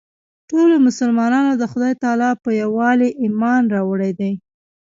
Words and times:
ټولو 0.49 0.75
مسلمانانو 0.87 1.51
د 1.57 1.63
خدای 1.71 1.93
تعلی 2.03 2.31
په 2.43 2.49
یووالي 2.61 3.09
ایمان 3.23 3.61
راوړی 3.75 4.11
دی. 4.19 4.33